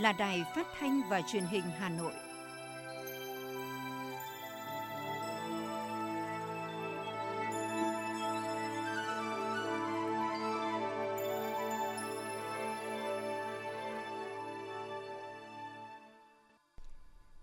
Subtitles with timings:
[0.00, 2.12] Là đài phát thanh và truyền hình Hà Nội.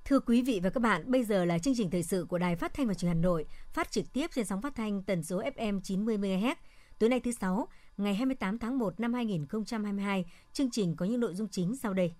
[0.05, 2.55] Thưa quý vị và các bạn, bây giờ là chương trình thời sự của Đài
[2.55, 5.23] Phát thanh và Truyền hình Hà Nội, phát trực tiếp trên sóng phát thanh tần
[5.23, 6.55] số FM 90 MHz.
[6.99, 11.35] Tối nay thứ sáu, ngày 28 tháng 1 năm 2022, chương trình có những nội
[11.35, 12.15] dung chính sau đây.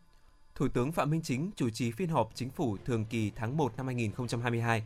[0.56, 3.78] Thủ tướng Phạm Minh Chính chủ trì phiên họp chính phủ thường kỳ tháng 1
[3.78, 4.84] năm 2022.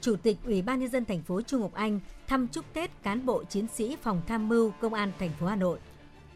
[0.00, 3.26] Chủ tịch Ủy ban nhân dân thành phố Trung Ngọc Anh thăm chúc Tết cán
[3.26, 5.78] bộ chiến sĩ phòng tham mưu Công an thành phố Hà Nội.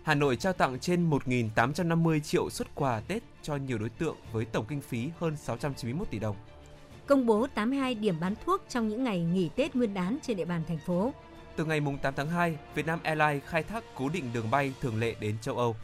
[0.03, 4.45] Hà Nội trao tặng trên 1.850 triệu xuất quà Tết cho nhiều đối tượng với
[4.45, 6.37] tổng kinh phí hơn 691 tỷ đồng.
[7.07, 10.45] Công bố 82 điểm bán thuốc trong những ngày nghỉ Tết Nguyên đán trên địa
[10.45, 11.13] bàn thành phố.
[11.57, 15.15] Từ ngày 8 tháng 2, Vietnam Airlines khai thác cố định đường bay thường lệ
[15.21, 15.77] đến châu Âu.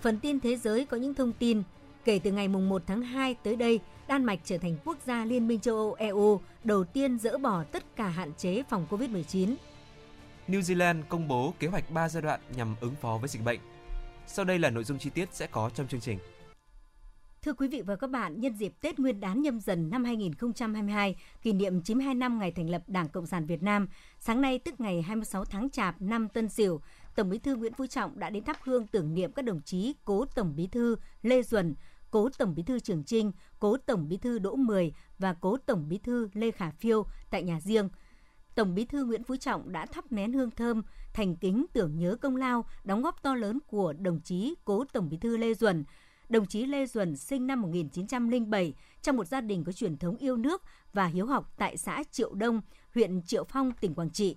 [0.00, 1.62] Phần tin thế giới có những thông tin
[2.06, 5.48] kể từ ngày 1 tháng 2 tới đây, Đan Mạch trở thành quốc gia Liên
[5.48, 9.54] minh châu Âu EU đầu tiên dỡ bỏ tất cả hạn chế phòng COVID-19.
[10.48, 13.60] New Zealand công bố kế hoạch 3 giai đoạn nhằm ứng phó với dịch bệnh.
[14.26, 16.18] Sau đây là nội dung chi tiết sẽ có trong chương trình.
[17.42, 21.16] Thưa quý vị và các bạn, nhân dịp Tết Nguyên đán nhâm dần năm 2022,
[21.42, 24.80] kỷ niệm 92 năm ngày thành lập Đảng Cộng sản Việt Nam, sáng nay tức
[24.80, 26.80] ngày 26 tháng Chạp năm Tân Sửu,
[27.16, 29.94] Tổng Bí thư Nguyễn Phú Trọng đã đến thắp hương tưởng niệm các đồng chí
[30.04, 31.74] Cố Tổng Bí thư Lê Duẩn,
[32.16, 35.88] Cố Tổng Bí thư Trường Trinh, Cố Tổng Bí thư Đỗ Mười và Cố Tổng
[35.88, 37.88] Bí thư Lê Khả Phiêu tại nhà riêng.
[38.54, 42.16] Tổng Bí thư Nguyễn Phú Trọng đã thắp nén hương thơm, thành kính tưởng nhớ
[42.20, 45.84] công lao, đóng góp to lớn của đồng chí Cố Tổng Bí thư Lê Duẩn.
[46.28, 50.36] Đồng chí Lê Duẩn sinh năm 1907 trong một gia đình có truyền thống yêu
[50.36, 50.62] nước
[50.92, 52.60] và hiếu học tại xã Triệu Đông,
[52.94, 54.36] huyện Triệu Phong, tỉnh Quảng Trị.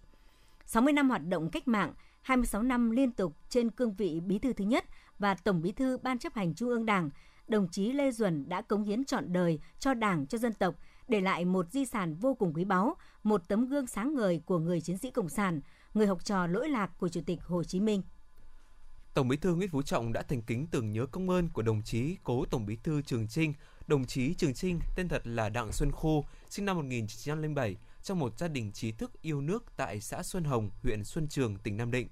[0.65, 4.53] 60 năm hoạt động cách mạng, 26 năm liên tục trên cương vị bí thư
[4.53, 4.85] thứ nhất
[5.19, 7.09] và tổng bí thư Ban chấp hành Trung ương Đảng,
[7.49, 10.75] đồng chí Lê Duẩn đã cống hiến trọn đời cho Đảng, cho dân tộc,
[11.07, 14.59] để lại một di sản vô cùng quý báu, một tấm gương sáng ngời của
[14.59, 15.61] người chiến sĩ cộng sản,
[15.93, 18.01] người học trò lỗi lạc của Chủ tịch Hồ Chí Minh.
[19.13, 21.81] Tổng Bí thư Nguyễn Phú Trọng đã thành kính tưởng nhớ công ơn của đồng
[21.81, 23.53] chí Cố Tổng Bí thư Trường Trinh.
[23.87, 28.39] Đồng chí Trường Trinh tên thật là Đặng Xuân Khu, sinh năm 1907 trong một
[28.39, 31.91] gia đình trí thức yêu nước tại xã Xuân Hồng, huyện Xuân Trường, tỉnh Nam
[31.91, 32.07] Định.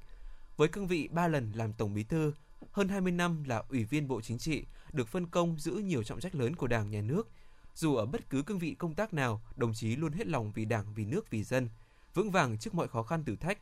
[0.58, 2.34] Với cương vị 3 lần làm Tổng Bí thư,
[2.72, 6.20] hơn 20 năm là Ủy viên Bộ Chính trị, được phân công giữ nhiều trọng
[6.20, 7.30] trách lớn của Đảng, Nhà nước.
[7.76, 10.66] Dù ở bất cứ cương vị công tác nào, đồng chí luôn hết lòng vì
[10.66, 11.70] Đảng, vì nước, vì dân,
[12.14, 13.58] vững vàng trước mọi khó khăn thử thách.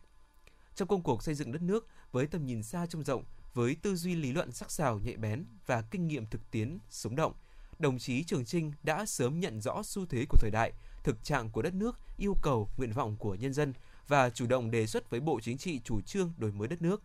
[0.75, 3.95] Trong công cuộc xây dựng đất nước, với tầm nhìn xa trông rộng, với tư
[3.95, 7.33] duy lý luận sắc sảo nhạy bén và kinh nghiệm thực tiễn sống động,
[7.79, 11.49] đồng chí Trường Trinh đã sớm nhận rõ xu thế của thời đại, thực trạng
[11.49, 13.73] của đất nước, yêu cầu, nguyện vọng của nhân dân
[14.07, 17.01] và chủ động đề xuất với Bộ Chính trị chủ trương đổi mới đất nước.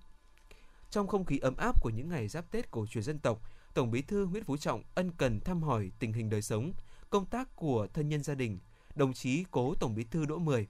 [0.90, 3.42] Trong không khí ấm áp của những ngày giáp Tết cổ truyền dân tộc,
[3.74, 6.72] Tổng Bí thư Nguyễn Phú Trọng ân cần thăm hỏi tình hình đời sống,
[7.10, 8.58] công tác của thân nhân gia đình,
[8.94, 10.68] đồng chí Cố Tổng Bí thư Đỗ Mười.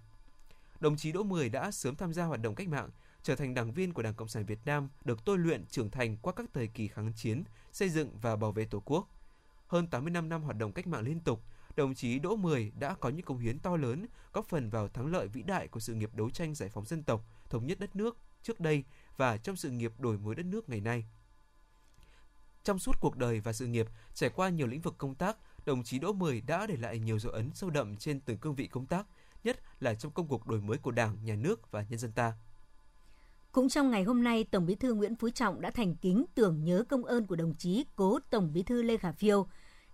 [0.80, 2.90] Đồng chí Đỗ Mười đã sớm tham gia hoạt động cách mạng,
[3.22, 6.16] trở thành đảng viên của Đảng Cộng sản Việt Nam, được tôi luyện trưởng thành
[6.16, 9.08] qua các thời kỳ kháng chiến, xây dựng và bảo vệ Tổ quốc.
[9.66, 11.42] Hơn 85 năm hoạt động cách mạng liên tục,
[11.76, 15.06] đồng chí Đỗ Mười đã có những công hiến to lớn, góp phần vào thắng
[15.06, 17.96] lợi vĩ đại của sự nghiệp đấu tranh giải phóng dân tộc, thống nhất đất
[17.96, 18.84] nước trước đây
[19.16, 21.04] và trong sự nghiệp đổi mới đất nước ngày nay.
[22.64, 25.82] Trong suốt cuộc đời và sự nghiệp, trải qua nhiều lĩnh vực công tác, đồng
[25.82, 28.66] chí Đỗ Mười đã để lại nhiều dấu ấn sâu đậm trên từng cương vị
[28.66, 29.06] công tác,
[29.44, 32.32] nhất là trong công cuộc đổi mới của Đảng, Nhà nước và nhân dân ta.
[33.52, 36.64] Cũng trong ngày hôm nay, Tổng Bí thư Nguyễn Phú Trọng đã thành kính tưởng
[36.64, 39.46] nhớ công ơn của đồng chí Cố Tổng Bí thư Lê Khả Phiêu.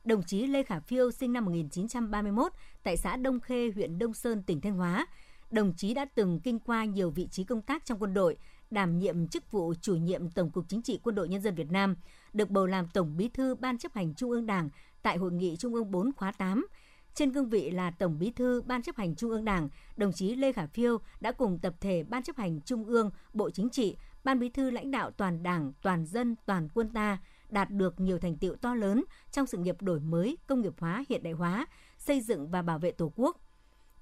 [0.05, 4.43] Đồng chí Lê Khả Phiêu sinh năm 1931 tại xã Đông Khê, huyện Đông Sơn,
[4.43, 5.07] tỉnh Thanh Hóa.
[5.51, 8.37] Đồng chí đã từng kinh qua nhiều vị trí công tác trong quân đội,
[8.71, 11.71] đảm nhiệm chức vụ chủ nhiệm Tổng cục Chính trị Quân đội Nhân dân Việt
[11.71, 11.97] Nam,
[12.33, 14.71] được bầu làm Tổng Bí thư Ban chấp hành Trung ương Đảng
[15.03, 16.67] tại Hội nghị Trung ương 4 khóa 8.
[17.15, 20.35] Trên cương vị là Tổng Bí thư Ban chấp hành Trung ương Đảng, đồng chí
[20.35, 23.97] Lê Khả Phiêu đã cùng tập thể Ban chấp hành Trung ương, Bộ Chính trị,
[24.25, 27.19] Ban Bí thư lãnh đạo toàn Đảng, toàn dân, toàn quân ta
[27.49, 31.05] đạt được nhiều thành tiệu to lớn trong sự nghiệp đổi mới, công nghiệp hóa,
[31.09, 31.67] hiện đại hóa,
[31.99, 33.41] xây dựng và bảo vệ Tổ quốc.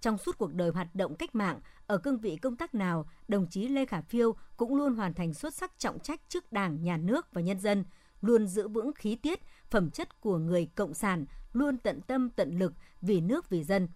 [0.04, 3.46] Trong suốt cuộc đời hoạt động cách mạng, ở cương vị công tác nào, đồng
[3.46, 6.96] chí Lê Khả Phiêu cũng luôn hoàn thành xuất sắc trọng trách trước Đảng, Nhà
[6.96, 7.84] nước và nhân dân,
[8.20, 9.40] luôn giữ vững khí tiết,
[9.70, 12.72] phẩm chất của người cộng sản, luôn tận tâm tận lực
[13.02, 13.88] vì nước vì dân.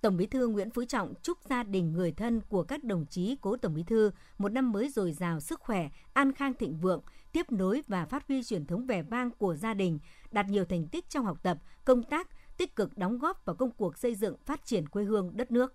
[0.00, 3.36] Tổng Bí thư Nguyễn Phú Trọng chúc gia đình người thân của các đồng chí
[3.40, 7.02] cố Tổng Bí thư một năm mới dồi dào sức khỏe, an khang thịnh vượng,
[7.32, 9.98] tiếp nối và phát huy truyền thống vẻ vang của gia đình,
[10.32, 13.70] đạt nhiều thành tích trong học tập, công tác, tích cực đóng góp vào công
[13.70, 15.74] cuộc xây dựng phát triển quê hương đất nước.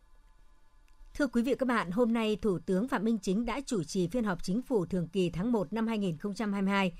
[1.13, 4.07] Thưa quý vị các bạn, hôm nay Thủ tướng Phạm Minh Chính đã chủ trì
[4.07, 6.93] phiên họp chính phủ thường kỳ tháng 1 năm 2022.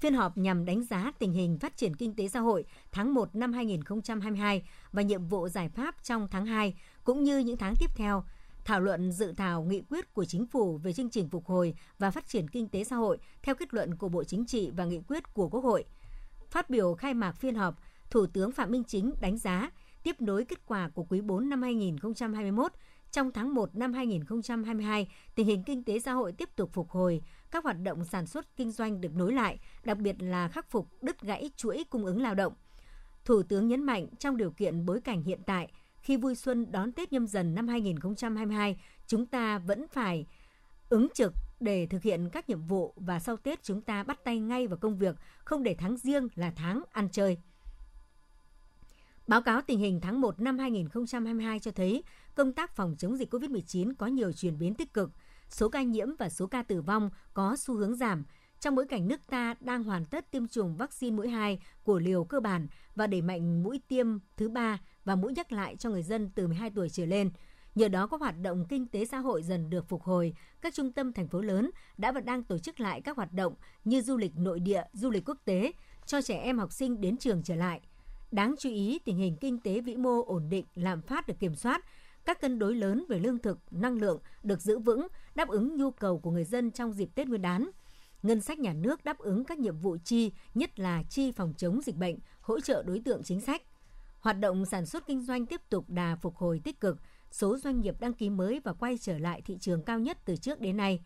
[0.00, 3.34] Phiên họp nhằm đánh giá tình hình phát triển kinh tế xã hội tháng 1
[3.34, 4.62] năm 2022
[4.92, 6.74] và nhiệm vụ giải pháp trong tháng 2
[7.04, 8.24] cũng như những tháng tiếp theo,
[8.64, 12.10] thảo luận dự thảo nghị quyết của chính phủ về chương trình phục hồi và
[12.10, 15.00] phát triển kinh tế xã hội theo kết luận của Bộ Chính trị và nghị
[15.08, 15.84] quyết của Quốc hội.
[16.50, 19.70] Phát biểu khai mạc phiên họp, Thủ tướng Phạm Minh Chính đánh giá
[20.02, 22.72] tiếp nối kết quả của quý 4 năm 2021,
[23.10, 27.22] trong tháng 1 năm 2022, tình hình kinh tế xã hội tiếp tục phục hồi,
[27.50, 30.88] các hoạt động sản xuất kinh doanh được nối lại, đặc biệt là khắc phục
[31.02, 32.52] đứt gãy chuỗi cung ứng lao động.
[33.24, 36.92] Thủ tướng nhấn mạnh trong điều kiện bối cảnh hiện tại, khi vui xuân đón
[36.92, 40.26] Tết nhâm dần năm 2022, chúng ta vẫn phải
[40.88, 44.38] ứng trực để thực hiện các nhiệm vụ và sau Tết chúng ta bắt tay
[44.38, 47.38] ngay vào công việc, không để tháng riêng là tháng ăn chơi.
[49.28, 52.02] Báo cáo tình hình tháng 1 năm 2022 cho thấy
[52.34, 55.10] công tác phòng chống dịch COVID-19 có nhiều chuyển biến tích cực,
[55.48, 58.24] số ca nhiễm và số ca tử vong có xu hướng giảm,
[58.60, 62.24] trong bối cảnh nước ta đang hoàn tất tiêm chủng vaccine mũi 2 của liều
[62.24, 66.02] cơ bản và đẩy mạnh mũi tiêm thứ ba và mũi nhắc lại cho người
[66.02, 67.30] dân từ 12 tuổi trở lên.
[67.74, 70.92] Nhờ đó có hoạt động kinh tế xã hội dần được phục hồi, các trung
[70.92, 73.54] tâm thành phố lớn đã và đang tổ chức lại các hoạt động
[73.84, 75.72] như du lịch nội địa, du lịch quốc tế,
[76.06, 77.80] cho trẻ em học sinh đến trường trở lại.
[78.30, 81.54] Đáng chú ý, tình hình kinh tế vĩ mô ổn định, lạm phát được kiểm
[81.54, 81.84] soát,
[82.24, 85.90] các cân đối lớn về lương thực, năng lượng được giữ vững, đáp ứng nhu
[85.90, 87.70] cầu của người dân trong dịp Tết Nguyên đán.
[88.22, 91.80] Ngân sách nhà nước đáp ứng các nhiệm vụ chi, nhất là chi phòng chống
[91.82, 93.62] dịch bệnh, hỗ trợ đối tượng chính sách.
[94.20, 96.98] Hoạt động sản xuất kinh doanh tiếp tục đà phục hồi tích cực,
[97.30, 100.36] số doanh nghiệp đăng ký mới và quay trở lại thị trường cao nhất từ
[100.36, 101.00] trước đến nay.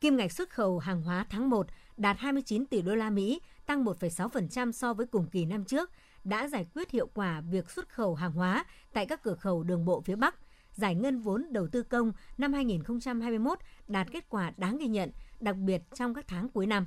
[0.00, 1.66] Kim ngạch xuất khẩu hàng hóa tháng 1
[1.96, 5.90] đạt 29 tỷ đô la Mỹ, tăng 1,6% so với cùng kỳ năm trước,
[6.24, 9.84] đã giải quyết hiệu quả việc xuất khẩu hàng hóa tại các cửa khẩu đường
[9.84, 10.34] bộ phía Bắc.
[10.72, 15.10] Giải ngân vốn đầu tư công năm 2021 đạt kết quả đáng ghi nhận,
[15.40, 16.86] đặc biệt trong các tháng cuối năm.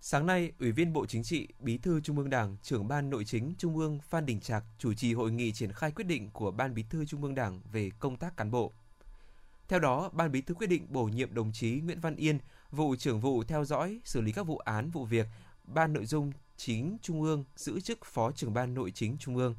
[0.00, 3.24] Sáng nay, Ủy viên Bộ Chính trị, Bí thư Trung ương Đảng, trưởng Ban Nội
[3.24, 6.50] chính Trung ương Phan Đình Trạc chủ trì hội nghị triển khai quyết định của
[6.50, 8.72] Ban Bí thư Trung ương Đảng về công tác cán bộ.
[9.68, 12.38] Theo đó, Ban Bí thư quyết định bổ nhiệm đồng chí Nguyễn Văn Yên,
[12.70, 15.26] vụ trưởng vụ theo dõi, xử lý các vụ án, vụ việc,
[15.64, 19.54] Ban Nội dung chính Trung ương giữ chức Phó trưởng Ban Nội chính Trung ương.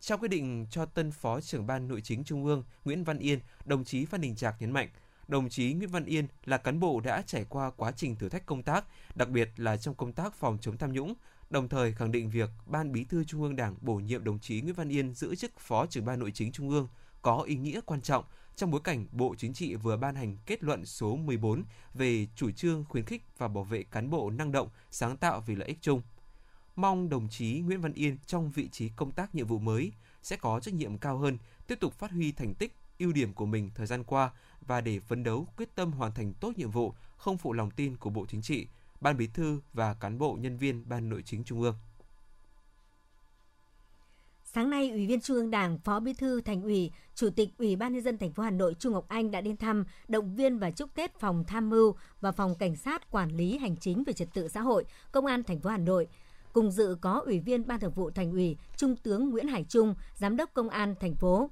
[0.00, 3.38] Trong quyết định cho tân Phó trưởng Ban Nội chính Trung ương Nguyễn Văn Yên,
[3.64, 4.88] đồng chí Phan Đình Trạc nhấn mạnh,
[5.28, 8.46] đồng chí Nguyễn Văn Yên là cán bộ đã trải qua quá trình thử thách
[8.46, 8.84] công tác,
[9.14, 11.14] đặc biệt là trong công tác phòng chống tham nhũng,
[11.50, 14.60] đồng thời khẳng định việc Ban Bí thư Trung ương Đảng bổ nhiệm đồng chí
[14.60, 16.88] Nguyễn Văn Yên giữ chức Phó trưởng Ban Nội chính Trung ương
[17.22, 18.24] có ý nghĩa quan trọng
[18.56, 21.64] trong bối cảnh Bộ Chính trị vừa ban hành kết luận số 14
[21.94, 25.54] về chủ trương khuyến khích và bảo vệ cán bộ năng động, sáng tạo vì
[25.54, 26.02] lợi ích chung
[26.76, 29.92] mong đồng chí Nguyễn Văn Yên trong vị trí công tác nhiệm vụ mới
[30.22, 33.46] sẽ có trách nhiệm cao hơn, tiếp tục phát huy thành tích, ưu điểm của
[33.46, 34.30] mình thời gian qua
[34.60, 37.96] và để phấn đấu quyết tâm hoàn thành tốt nhiệm vụ, không phụ lòng tin
[37.96, 38.66] của Bộ Chính trị,
[39.00, 41.74] Ban Bí thư và cán bộ nhân viên Ban Nội chính Trung ương.
[44.54, 47.76] Sáng nay, Ủy viên Trung ương Đảng, Phó Bí thư Thành ủy, Chủ tịch Ủy
[47.76, 50.58] ban nhân dân thành phố Hà Nội Trung Ngọc Anh đã đến thăm, động viên
[50.58, 54.12] và chúc Tết phòng tham mưu và phòng cảnh sát quản lý hành chính về
[54.12, 56.08] trật tự xã hội, Công an thành phố Hà Nội
[56.52, 59.94] Cùng dự có Ủy viên Ban Thường vụ Thành ủy, Trung tướng Nguyễn Hải Trung,
[60.14, 61.50] Giám đốc Công an thành phố.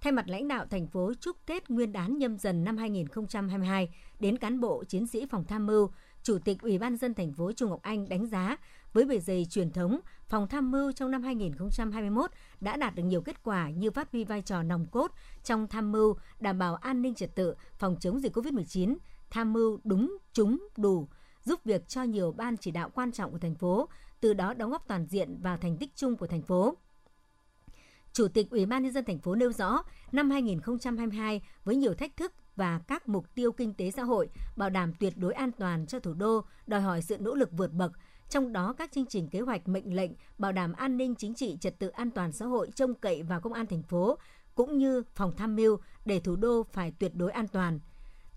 [0.00, 3.88] Thay mặt lãnh đạo thành phố chúc Tết Nguyên đán nhâm dần năm 2022
[4.20, 5.90] đến cán bộ chiến sĩ phòng tham mưu,
[6.22, 8.56] Chủ tịch Ủy ban dân thành phố Trung Ngọc Anh đánh giá
[8.92, 13.20] với bề dày truyền thống, phòng tham mưu trong năm 2021 đã đạt được nhiều
[13.20, 15.10] kết quả như phát huy vai trò nòng cốt
[15.44, 18.96] trong tham mưu, đảm bảo an ninh trật tự, phòng chống dịch COVID-19,
[19.30, 21.08] tham mưu đúng, trúng, đủ,
[21.44, 23.88] giúp việc cho nhiều ban chỉ đạo quan trọng của thành phố
[24.24, 26.76] từ đó đóng góp toàn diện vào thành tích chung của thành phố.
[28.12, 32.16] Chủ tịch Ủy ban nhân dân thành phố nêu rõ, năm 2022 với nhiều thách
[32.16, 35.86] thức và các mục tiêu kinh tế xã hội, bảo đảm tuyệt đối an toàn
[35.86, 37.92] cho thủ đô, đòi hỏi sự nỗ lực vượt bậc,
[38.28, 41.56] trong đó các chương trình kế hoạch mệnh lệnh bảo đảm an ninh chính trị,
[41.60, 44.18] trật tự an toàn xã hội trông cậy vào công an thành phố
[44.54, 47.80] cũng như phòng tham mưu để thủ đô phải tuyệt đối an toàn.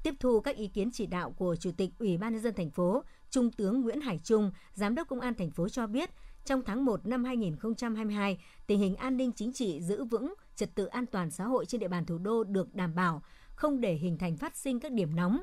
[0.04, 2.70] Tiếp thu các ý kiến chỉ đạo của Chủ tịch Ủy ban nhân dân thành
[2.70, 6.10] phố, Trung tướng Nguyễn Hải Trung, Giám đốc Công an thành phố cho biết,
[6.46, 10.86] trong tháng 1 năm 2022, tình hình an ninh chính trị giữ vững, trật tự
[10.86, 13.22] an toàn xã hội trên địa bàn thủ đô được đảm bảo,
[13.56, 15.40] không để hình thành phát sinh các điểm nóng.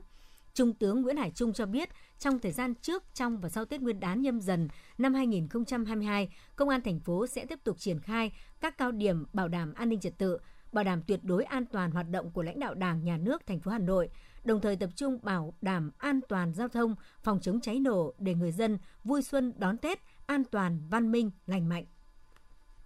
[0.54, 1.88] Trung tướng Nguyễn Hải Trung cho biết,
[2.18, 6.68] trong thời gian trước, trong và sau Tết Nguyên đán nhâm dần năm 2022, Công
[6.68, 10.00] an thành phố sẽ tiếp tục triển khai các cao điểm bảo đảm an ninh
[10.00, 10.38] trật tự,
[10.72, 13.60] bảo đảm tuyệt đối an toàn hoạt động của lãnh đạo Đảng, Nhà nước thành
[13.60, 14.08] phố Hà Nội,
[14.44, 18.34] đồng thời tập trung bảo đảm an toàn giao thông, phòng chống cháy nổ để
[18.34, 21.84] người dân vui xuân đón Tết an toàn, văn minh, lành mạnh.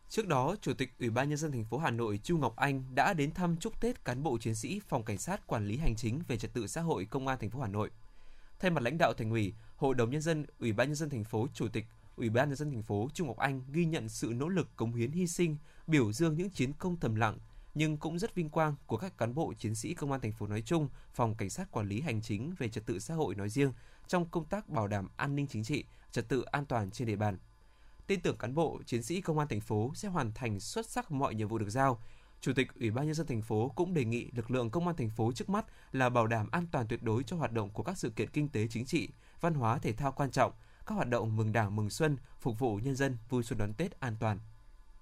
[0.09, 2.95] Trước đó, Chủ tịch Ủy ban nhân dân thành phố Hà Nội Chu Ngọc Anh
[2.95, 5.97] đã đến thăm chúc Tết cán bộ chiến sĩ Phòng Cảnh sát Quản lý hành
[5.97, 7.91] chính về trật tự xã hội Công an thành phố Hà Nội.
[8.59, 11.25] Thay mặt lãnh đạo thành ủy, Hội đồng nhân dân, Ủy ban nhân dân thành
[11.25, 11.85] phố, Chủ tịch
[12.17, 14.95] Ủy ban nhân dân thành phố Trung Ngọc Anh ghi nhận sự nỗ lực cống
[14.95, 17.39] hiến hy sinh, biểu dương những chiến công thầm lặng
[17.79, 20.47] nhưng cũng rất vinh quang của các cán bộ chiến sĩ công an thành phố
[20.47, 23.49] nói chung, phòng cảnh sát quản lý hành chính về trật tự xã hội nói
[23.49, 23.73] riêng
[24.07, 27.17] trong công tác bảo đảm an ninh chính trị, trật tự an toàn trên địa
[27.17, 27.39] bàn.
[28.07, 31.13] Tin tưởng cán bộ chiến sĩ công an thành phố sẽ hoàn thành xuất sắc
[31.13, 32.03] mọi nhiệm vụ được giao.
[32.41, 34.97] Chủ tịch Ủy ban nhân dân thành phố cũng đề nghị lực lượng công an
[34.97, 37.83] thành phố trước mắt là bảo đảm an toàn tuyệt đối cho hoạt động của
[37.83, 39.09] các sự kiện kinh tế chính trị,
[39.41, 40.53] văn hóa thể thao quan trọng,
[40.87, 44.01] các hoạt động mừng Đảng mừng Xuân, phục vụ nhân dân vui xuân đón Tết
[44.01, 44.39] an toàn.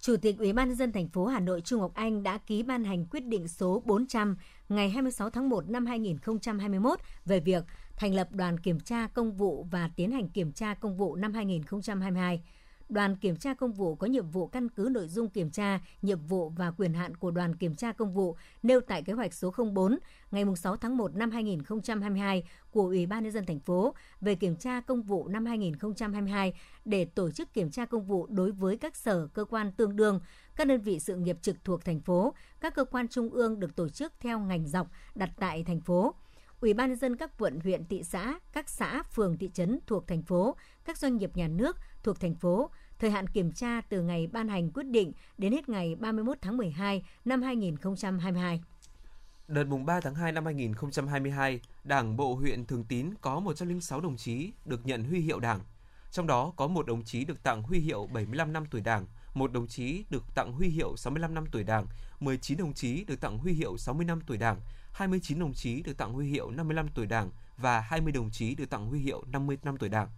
[0.01, 2.63] Chủ tịch Ủy ban nhân dân thành phố Hà Nội Trung Ngọc Anh đã ký
[2.63, 4.37] ban hành quyết định số 400
[4.69, 7.65] ngày 26 tháng 1 năm 2021 về việc
[7.97, 11.33] thành lập đoàn kiểm tra công vụ và tiến hành kiểm tra công vụ năm
[11.33, 12.43] 2022
[12.89, 16.21] đoàn kiểm tra công vụ có nhiệm vụ căn cứ nội dung kiểm tra, nhiệm
[16.27, 19.53] vụ và quyền hạn của đoàn kiểm tra công vụ nêu tại kế hoạch số
[19.75, 19.99] 04
[20.31, 24.57] ngày 6 tháng 1 năm 2022 của Ủy ban nhân dân thành phố về kiểm
[24.57, 28.97] tra công vụ năm 2022 để tổ chức kiểm tra công vụ đối với các
[28.97, 30.21] sở, cơ quan tương đương,
[30.57, 33.77] các đơn vị sự nghiệp trực thuộc thành phố, các cơ quan trung ương được
[33.77, 36.15] tổ chức theo ngành dọc đặt tại thành phố.
[36.61, 40.07] Ủy ban nhân dân các quận, huyện, thị xã, các xã, phường, thị trấn thuộc
[40.07, 44.03] thành phố, các doanh nghiệp nhà nước thuộc thành phố, thời hạn kiểm tra từ
[44.03, 48.63] ngày ban hành quyết định đến hết ngày 31 tháng 12 năm 2022.
[49.49, 54.17] Đợt mùng 3 tháng 2 năm 2022, Đảng bộ huyện Thường Tín có 106 đồng
[54.17, 55.61] chí được nhận huy hiệu Đảng.
[56.11, 59.53] Trong đó có một đồng chí được tặng huy hiệu 75 năm tuổi Đảng, một
[59.53, 61.87] đồng chí được tặng huy hiệu 65 năm tuổi Đảng,
[62.21, 64.61] 19 đồng chí được tặng huy hiệu 60 năm tuổi Đảng,
[64.93, 68.71] 29 đồng chí được tặng huy hiệu 55 tuổi Đảng và 20 đồng chí được
[68.71, 70.09] tặng huy hiệu 50 năm tuổi Đảng.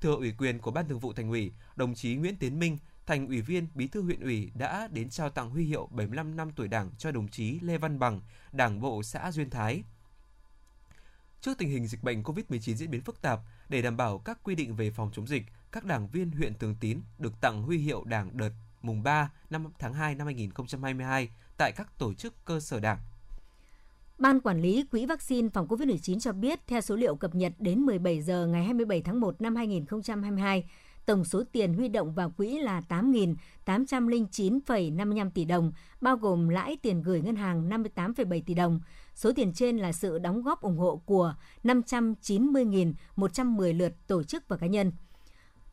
[0.00, 3.26] Thưa ủy quyền của Ban Thường vụ Thành ủy, đồng chí Nguyễn Tiến Minh, thành
[3.26, 6.68] ủy viên, bí thư huyện ủy đã đến trao tặng huy hiệu 75 năm tuổi
[6.68, 8.20] Đảng cho đồng chí Lê Văn Bằng,
[8.52, 9.82] Đảng bộ xã Duyên Thái.
[11.40, 14.54] Trước tình hình dịch bệnh COVID-19 diễn biến phức tạp, để đảm bảo các quy
[14.54, 18.04] định về phòng chống dịch, các đảng viên huyện Thường Tín được tặng huy hiệu
[18.04, 18.50] Đảng đợt
[18.82, 22.98] mùng 3 năm tháng 2 năm 2022 tại các tổ chức cơ sở Đảng.
[24.18, 27.80] Ban Quản lý Quỹ vaccine phòng COVID-19 cho biết, theo số liệu cập nhật đến
[27.80, 30.64] 17 giờ ngày 27 tháng 1 năm 2022,
[31.06, 37.02] tổng số tiền huy động vào quỹ là 8.809,55 tỷ đồng, bao gồm lãi tiền
[37.02, 38.80] gửi ngân hàng 58,7 tỷ đồng.
[39.14, 41.34] Số tiền trên là sự đóng góp ủng hộ của
[41.64, 44.92] 590.110 lượt tổ chức và cá nhân.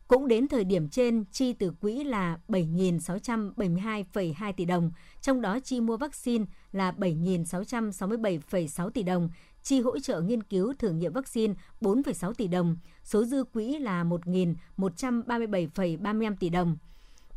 [0.08, 5.80] Cũng đến thời điểm trên, chi từ quỹ là 7.672,2 tỷ đồng, trong đó chi
[5.80, 9.30] mua vaccine là 7.667,6 tỷ đồng,
[9.62, 14.04] chi hỗ trợ nghiên cứu thử nghiệm vaccine 4,6 tỷ đồng, số dư quỹ là
[14.04, 16.76] 1.137,35 tỷ đồng.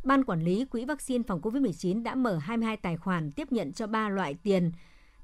[0.04, 3.86] Ban quản lý quỹ vaccine phòng COVID-19 đã mở 22 tài khoản tiếp nhận cho
[3.86, 4.72] 3 loại tiền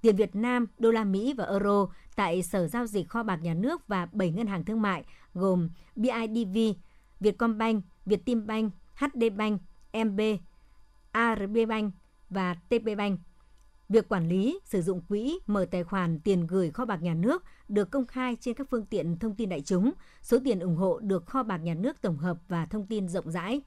[0.01, 3.55] tiền Việt Nam, đô la Mỹ và euro tại Sở giao dịch kho bạc nhà
[3.55, 6.59] nước và 7 ngân hàng thương mại gồm BIDV,
[7.21, 10.21] Vietcombank, Vietinbank, HD Bank, MB,
[11.13, 11.95] ARB Bank
[12.31, 13.21] và TP Bank.
[13.89, 17.45] Việc quản lý, sử dụng quỹ, mở tài khoản tiền gửi kho bạc nhà nước
[17.69, 19.93] được công khai trên các phương tiện thông tin đại chúng.
[20.23, 23.31] Số tiền ủng hộ được kho bạc nhà nước tổng hợp và thông tin rộng
[23.31, 23.61] rãi.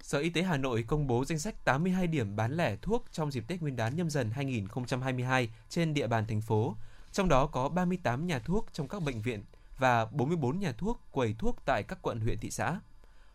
[0.00, 3.30] Sở Y tế Hà Nội công bố danh sách 82 điểm bán lẻ thuốc trong
[3.30, 6.76] dịp Tết Nguyên đán nhâm dần 2022 trên địa bàn thành phố.
[7.12, 9.42] Trong đó có 38 nhà thuốc trong các bệnh viện
[9.78, 12.80] và 44 nhà thuốc quầy thuốc tại các quận huyện thị xã.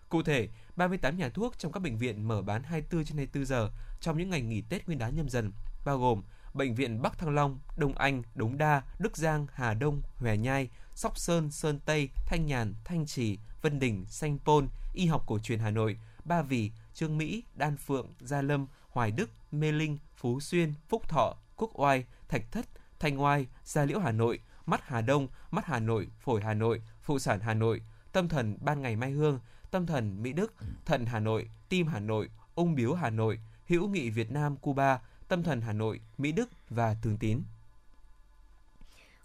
[0.10, 3.72] Cụ thể, 38 nhà thuốc trong các bệnh viện mở bán 24 trên 24 giờ
[4.00, 5.52] trong những ngày nghỉ Tết Nguyên đán nhâm dần,
[5.86, 6.22] bao gồm
[6.54, 10.70] Bệnh viện Bắc Thăng Long, Đông Anh, Đống Đa, Đức Giang, Hà Đông, Hòe Nhai,
[10.96, 15.40] Sóc Sơn, Sơn Tây, Thanh Nhàn, Thanh Trì, Vân Đình, Sanh Pôn, Y học cổ
[15.40, 19.98] truyền Hà Nội, Ba Vì, Trương Mỹ, Đan Phượng, Gia Lâm, Hoài Đức, Mê Linh,
[20.16, 22.66] Phú Xuyên, Phúc Thọ, Quốc Oai, Thạch Thất,
[23.00, 26.82] Thanh Oai, Gia Liễu Hà Nội, Mắt Hà Đông, Mắt Hà Nội, Phổi Hà Nội,
[27.02, 27.82] Phụ sản Hà Nội,
[28.12, 29.40] Tâm thần Ban ngày Mai Hương,
[29.72, 30.54] Tâm thần Mỹ Đức,
[30.86, 35.00] Thận Hà Nội, Tim Hà Nội, Ung biếu Hà Nội, Hữu nghị Việt Nam Cuba,
[35.28, 37.42] Tâm thần Hà Nội, Mỹ Đức và Thường Tín.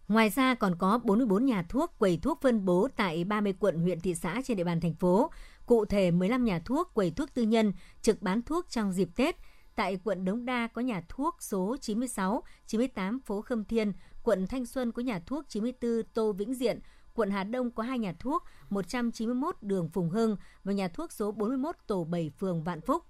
[0.08, 4.00] Ngoài ra còn có 44 nhà thuốc quầy thuốc phân bố tại 30 quận huyện
[4.00, 5.30] thị xã trên địa bàn thành phố.
[5.66, 7.72] Cụ thể 15 nhà thuốc quầy thuốc tư nhân
[8.02, 9.36] trực bán thuốc trong dịp Tết.
[9.74, 14.66] Tại quận Đống Đa có nhà thuốc số 96, 98 phố Khâm Thiên, quận Thanh
[14.66, 16.80] Xuân có nhà thuốc 94 Tô Vĩnh Diện,
[17.14, 21.32] quận Hà Đông có hai nhà thuốc 191 đường Phùng Hưng và nhà thuốc số
[21.32, 23.04] 41 tổ 7 phường Vạn Phúc.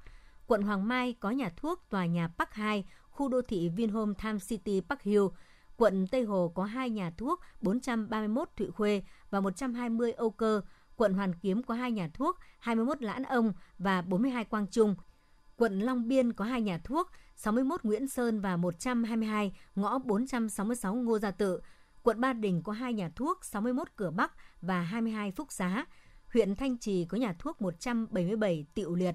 [0.47, 4.39] Quận Hoàng Mai có nhà thuốc tòa nhà Park 2, khu đô thị Vinhome Time
[4.49, 5.23] City Park Hill.
[5.77, 10.61] Quận Tây Hồ có hai nhà thuốc 431 Thụy Khuê và 120 Âu Cơ.
[10.97, 14.95] Quận Hoàn Kiếm có hai nhà thuốc 21 Lãn Ông và 42 Quang Trung.
[15.57, 21.19] Quận Long Biên có hai nhà thuốc 61 Nguyễn Sơn và 122 ngõ 466 Ngô
[21.19, 21.61] Gia Tự.
[22.03, 25.85] Quận Ba Đình có 2 nhà thuốc, 61 cửa Bắc và 22 phúc xá.
[26.33, 29.15] Huyện Thanh Trì có nhà thuốc 177 tiệu liệt.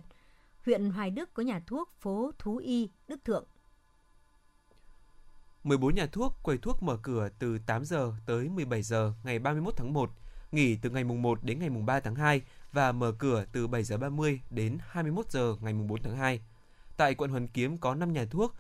[0.66, 3.46] Huyện Hoài Đức có nhà thuốc phố Thú Y, Đức Thượng.
[5.64, 9.74] 14 nhà thuốc, quầy thuốc mở cửa từ 8 giờ tới 17 giờ ngày 31
[9.78, 10.10] tháng 1,
[10.52, 13.68] nghỉ từ ngày mùng 1 đến ngày mùng 3 tháng 2 và mở cửa từ
[13.68, 16.42] 7 giờ 30 đến 21 giờ ngày mùng 4 tháng 2.
[16.98, 18.54] Tại quận Hoàn Kiếm có 5 nhà thuốc,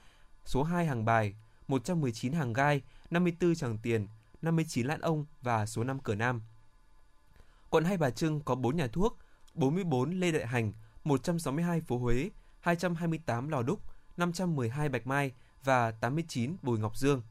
[0.46, 1.34] số 2 hàng bài,
[1.68, 4.08] 119 hàng gai, 54 tràng tiền,
[4.42, 6.42] 59 lãn ông và số 5 cửa Nam.
[7.70, 9.18] Quận Hai Bà Trưng có 4 nhà thuốc,
[9.54, 10.72] 44 Lê Đại Hành,
[11.04, 12.30] 162 phố Huế,
[12.60, 13.80] 228 Lò Đúc,
[14.18, 15.32] 512 Bạch Mai
[15.64, 17.22] và 89 Bùi Ngọc Dương.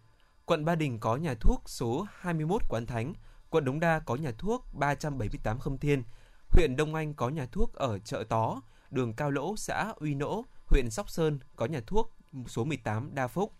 [0.44, 3.14] Quận Ba Đình có nhà thuốc số 21 Quán Thánh,
[3.50, 6.02] quận Đống Đa có nhà thuốc 378 Khâm Thiên,
[6.48, 8.60] huyện Đông Anh có nhà thuốc ở chợ Tó,
[8.90, 12.12] đường Cao Lỗ, xã Uy Nỗ, huyện Sóc Sơn có nhà thuốc
[12.46, 13.52] số 18 Đa Phúc.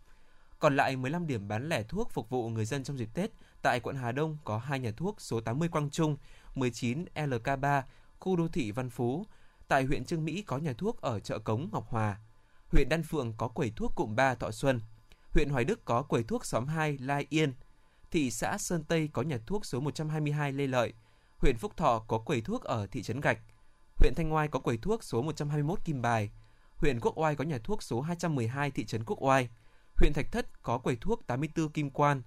[0.58, 3.30] Còn lại 15 điểm bán lẻ thuốc phục vụ người dân trong dịp Tết,
[3.62, 6.16] tại quận Hà Đông có hai nhà thuốc số 80 Quang Trung,
[6.54, 7.82] 19 LK3,
[8.18, 9.26] khu đô thị Văn Phú.
[9.68, 12.18] Tại huyện Trương Mỹ có nhà thuốc ở chợ Cống Ngọc Hòa.
[12.72, 14.80] Huyện Đan Phượng có quầy thuốc cụm 3 Thọ Xuân.
[15.30, 17.54] Huyện Hoài Đức có quầy thuốc xóm 2 Lai Yên.
[18.10, 20.92] Thị xã Sơn Tây có nhà thuốc số 122 Lê Lợi.
[21.38, 23.38] Huyện Phúc Thọ có quầy thuốc ở thị trấn Gạch.
[23.96, 26.30] Huyện Thanh Ngoai có quầy thuốc số 121 Kim Bài.
[26.76, 29.48] Huyện Quốc Oai có nhà thuốc số 212 thị trấn Quốc Oai.
[29.96, 32.22] Huyện Thạch Thất có quầy thuốc 84 Kim Quan.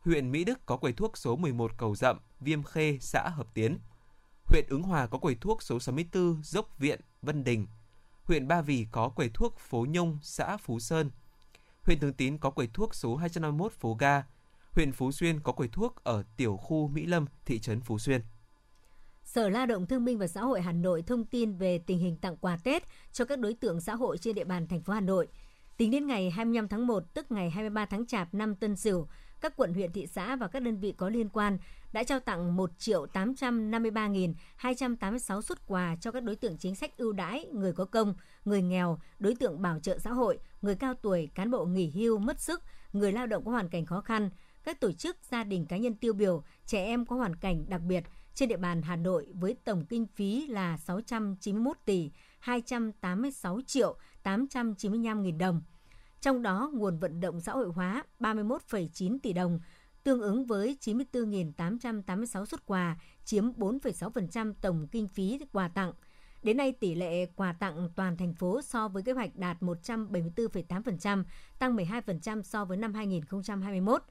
[0.00, 3.78] Huyện Mỹ Đức có quầy thuốc số 11 Cầu Dậm, Viêm Khê, xã Hợp Tiến.
[4.44, 7.66] Huyện Ứng Hòa có quầy thuốc số 64 Dốc Viện, Vân Đình.
[8.24, 11.10] Huyện Ba Vì có quầy thuốc phố Nhung, xã Phú Sơn.
[11.82, 14.24] Huyện Thường Tín có quầy thuốc số 251 phố Ga.
[14.72, 18.22] Huyện Phú Xuyên có quầy thuốc ở tiểu khu Mỹ Lâm, thị trấn Phú Xuyên.
[19.36, 22.16] Sở Lao động Thương binh và Xã hội Hà Nội thông tin về tình hình
[22.16, 25.00] tặng quà Tết cho các đối tượng xã hội trên địa bàn thành phố Hà
[25.00, 25.28] Nội.
[25.76, 29.06] Tính đến ngày 25 tháng 1, tức ngày 23 tháng Chạp năm Tân Sửu,
[29.40, 31.58] các quận huyện thị xã và các đơn vị có liên quan
[31.92, 37.12] đã trao tặng 1 triệu 853.286 xuất quà cho các đối tượng chính sách ưu
[37.12, 41.28] đãi, người có công, người nghèo, đối tượng bảo trợ xã hội, người cao tuổi,
[41.34, 44.30] cán bộ nghỉ hưu, mất sức, người lao động có hoàn cảnh khó khăn,
[44.64, 47.80] các tổ chức, gia đình cá nhân tiêu biểu, trẻ em có hoàn cảnh đặc
[47.80, 48.04] biệt
[48.36, 55.22] trên địa bàn Hà Nội với tổng kinh phí là 691 tỷ 286 triệu 895
[55.22, 55.62] nghìn đồng.
[56.20, 59.60] Trong đó, nguồn vận động xã hội hóa 31,9 tỷ đồng,
[60.04, 65.92] tương ứng với 94.886 xuất quà, chiếm 4,6% tổng kinh phí quà tặng.
[66.42, 71.24] Đến nay, tỷ lệ quà tặng toàn thành phố so với kế hoạch đạt 174,8%,
[71.58, 74.02] tăng 12% so với năm 2021.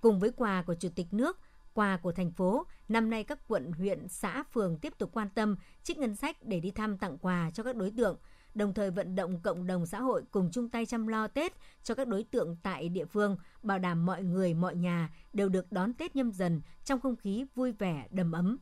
[0.00, 1.38] Cùng với quà của Chủ tịch nước,
[1.74, 5.56] quà của thành phố, năm nay các quận, huyện, xã, phường tiếp tục quan tâm
[5.82, 8.16] trích ngân sách để đi thăm tặng quà cho các đối tượng–
[8.54, 11.94] đồng thời vận động cộng đồng xã hội cùng chung tay chăm lo Tết cho
[11.94, 15.94] các đối tượng tại địa phương, bảo đảm mọi người, mọi nhà đều được đón
[15.94, 18.58] Tết nhâm dần trong không khí vui vẻ, đầm ấm.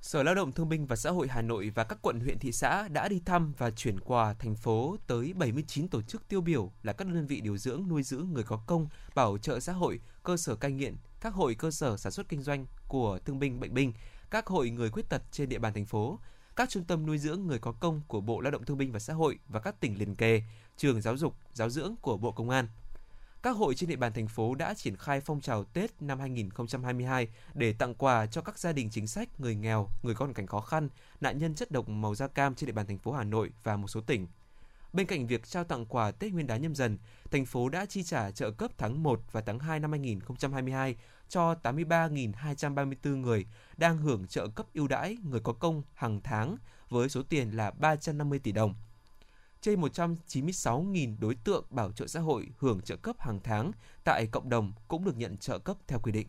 [0.00, 2.52] Sở Lao động Thương binh và Xã hội Hà Nội và các quận huyện thị
[2.52, 6.72] xã đã đi thăm và chuyển quà thành phố tới 79 tổ chức tiêu biểu
[6.82, 10.00] là các đơn vị điều dưỡng nuôi dưỡng người có công, bảo trợ xã hội,
[10.22, 13.60] cơ sở cai nghiện, các hội cơ sở sản xuất kinh doanh của thương binh
[13.60, 13.92] bệnh binh,
[14.30, 16.18] các hội người khuyết tật trên địa bàn thành phố,
[16.56, 18.98] các trung tâm nuôi dưỡng người có công của Bộ Lao động Thương binh và
[18.98, 20.42] Xã hội và các tỉnh liền kề,
[20.76, 22.68] trường giáo dục, giáo dưỡng của Bộ Công an.
[23.46, 27.28] Các hội trên địa bàn thành phố đã triển khai phong trào Tết năm 2022
[27.54, 30.46] để tặng quà cho các gia đình chính sách, người nghèo, người có hoàn cảnh
[30.46, 30.88] khó khăn,
[31.20, 33.76] nạn nhân chất độc màu da cam trên địa bàn thành phố Hà Nội và
[33.76, 34.26] một số tỉnh.
[34.92, 36.98] Bên cạnh việc trao tặng quà Tết Nguyên đán nhâm dần,
[37.30, 40.96] thành phố đã chi trả trợ cấp tháng 1 và tháng 2 năm 2022
[41.28, 46.56] cho 83.234 người đang hưởng trợ cấp ưu đãi người có công hàng tháng
[46.88, 48.74] với số tiền là 350 tỷ đồng.
[49.60, 53.72] Trên 196.000 đối tượng bảo trợ xã hội hưởng trợ cấp hàng tháng
[54.04, 56.28] tại cộng đồng cũng được nhận trợ cấp theo quy định.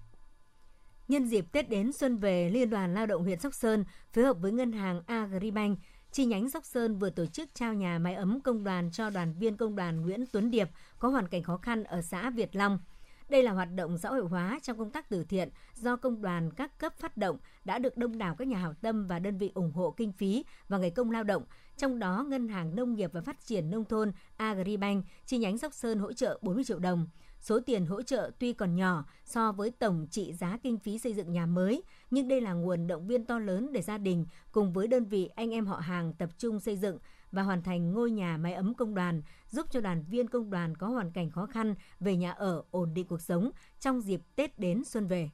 [1.08, 4.38] Nhân dịp Tết đến xuân về, Liên đoàn Lao động huyện Sóc Sơn phối hợp
[4.40, 5.80] với ngân hàng Agribank
[6.12, 9.34] chi nhánh Sóc Sơn vừa tổ chức trao nhà máy ấm công đoàn cho đoàn
[9.34, 12.80] viên công đoàn Nguyễn Tuấn Điệp có hoàn cảnh khó khăn ở xã Việt Long–
[13.30, 16.52] đây là hoạt động xã hội hóa trong công tác từ thiện do công đoàn
[16.52, 19.52] các cấp phát động đã được đông đảo các nhà hảo tâm và đơn vị
[19.56, 21.44] ủng hộ kinh phí và ngày công lao động.
[21.78, 25.74] Trong đó, Ngân hàng Nông nghiệp và Phát triển Nông thôn Agribank chi nhánh Sóc
[25.74, 27.08] Sơn hỗ trợ 40 triệu đồng.
[27.40, 31.13] Số tiền hỗ trợ tuy còn nhỏ so với tổng trị giá kinh phí xây
[31.13, 34.74] dựng nhà mới, nhưng đây là nguồn động viên to lớn để gia đình cùng
[34.74, 36.98] với đơn vị anh em họ hàng tập trung xây dựng
[37.32, 40.78] và hoàn thành ngôi nhà máy ấm công đoàn, giúp cho đoàn viên công đoàn
[40.78, 44.60] có hoàn cảnh khó khăn về nhà ở ổn định cuộc sống trong dịp Tết
[44.60, 45.30] đến xuân về.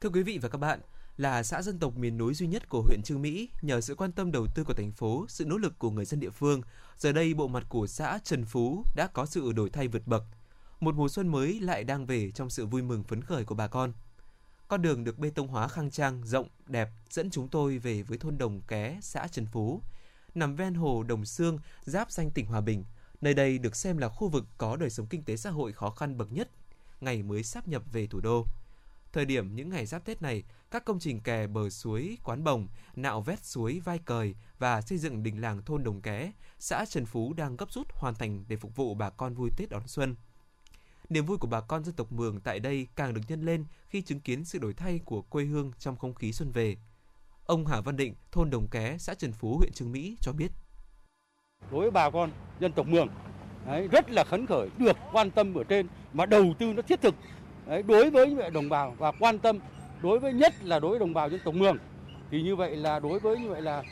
[0.00, 0.80] Thưa quý vị và các bạn,
[1.20, 4.12] là xã dân tộc miền núi duy nhất của huyện Trương Mỹ, nhờ sự quan
[4.12, 6.62] tâm đầu tư của thành phố, sự nỗ lực của người dân địa phương,
[6.98, 10.24] giờ đây bộ mặt của xã Trần Phú đã có sự đổi thay vượt bậc.
[10.80, 13.68] Một mùa xuân mới lại đang về trong sự vui mừng phấn khởi của bà
[13.68, 13.92] con.
[14.68, 18.18] Con đường được bê tông hóa khang trang, rộng, đẹp dẫn chúng tôi về với
[18.18, 19.82] thôn Đồng Ké, xã Trần Phú.
[20.34, 22.84] Nằm ven hồ Đồng Sương, giáp danh tỉnh Hòa Bình.
[23.20, 25.90] Nơi đây được xem là khu vực có đời sống kinh tế xã hội khó
[25.90, 26.50] khăn bậc nhất,
[27.00, 28.46] ngày mới sắp nhập về thủ đô.
[29.12, 32.68] Thời điểm những ngày giáp Tết này, các công trình kè bờ suối Quán Bồng,
[32.96, 37.06] nạo vét suối Vai Cời và xây dựng đình làng thôn Đồng Ké, xã Trần
[37.06, 40.16] Phú đang gấp rút hoàn thành để phục vụ bà con vui Tết đón xuân.
[41.08, 44.02] Niềm vui của bà con dân tộc Mường tại đây càng được nhân lên khi
[44.02, 46.76] chứng kiến sự đổi thay của quê hương trong không khí xuân về.
[47.46, 50.52] Ông Hà Văn Định, thôn Đồng Ké, xã Trần Phú, huyện Trương Mỹ cho biết.
[51.70, 52.30] Đối với bà con
[52.60, 53.08] dân tộc Mường,
[53.66, 57.00] đấy, rất là khấn khởi, được quan tâm ở trên mà đầu tư nó thiết
[57.02, 57.14] thực
[57.66, 59.58] đấy, đối với đồng bào và quan tâm
[60.02, 61.76] đối với nhất là đối với đồng bào dân tộc Mường.
[62.30, 63.82] Thì như vậy là đối với như vậy là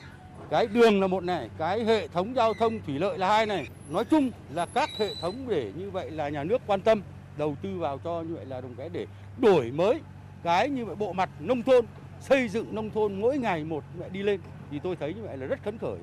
[0.51, 3.67] cái đường là một này, cái hệ thống giao thông thủy lợi là hai này.
[3.91, 7.03] Nói chung là các hệ thống để như vậy là nhà nước quan tâm
[7.39, 9.07] đầu tư vào cho như vậy là đồng cái để
[9.39, 10.01] đổi mới
[10.43, 11.85] cái như vậy bộ mặt nông thôn,
[12.21, 14.41] xây dựng nông thôn mỗi ngày một đi lên
[14.71, 15.99] thì tôi thấy như vậy là rất phấn khởi.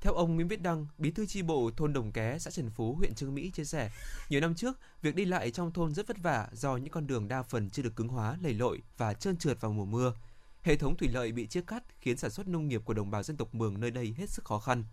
[0.00, 2.94] Theo ông Nguyễn Viết Đăng, bí thư chi bộ thôn Đồng Ké, xã Trần Phú,
[2.94, 3.90] huyện Trương Mỹ chia sẻ,
[4.28, 7.28] nhiều năm trước, việc đi lại trong thôn rất vất vả do những con đường
[7.28, 10.14] đa phần chưa được cứng hóa, lầy lội và trơn trượt vào mùa mưa.
[10.62, 13.22] Hệ thống thủy lợi bị chia cắt khiến sản xuất nông nghiệp của đồng bào
[13.22, 14.84] dân tộc Mường nơi đây hết sức khó khăn.